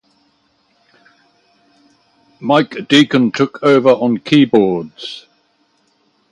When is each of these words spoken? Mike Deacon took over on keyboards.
Mike 2.39 2.87
Deacon 2.87 3.31
took 3.31 3.59
over 3.61 3.89
on 3.89 4.17
keyboards. 4.17 5.27